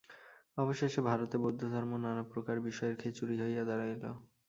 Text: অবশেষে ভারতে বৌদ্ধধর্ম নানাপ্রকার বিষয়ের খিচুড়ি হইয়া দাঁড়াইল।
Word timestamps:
অবশেষে 0.57 1.01
ভারতে 1.09 1.35
বৌদ্ধধর্ম 1.43 1.91
নানাপ্রকার 2.03 2.57
বিষয়ের 2.67 2.95
খিচুড়ি 3.01 3.35
হইয়া 3.41 3.63
দাঁড়াইল। 3.69 4.03